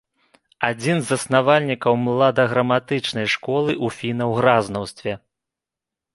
Адзін 0.69 0.95
з 1.03 1.03
заснавальнікаў 1.11 1.93
младаграматычнай 2.05 3.27
школы 3.35 3.71
ў 3.85 4.01
фіна-угразнаўстве. 4.01 5.13